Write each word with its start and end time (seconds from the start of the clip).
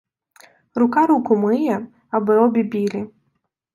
Рука 0.75 1.05
руку 1.07 1.35
миє, 1.35 1.87
аби 2.11 2.37
обі 2.37 2.63
білі. 2.63 3.09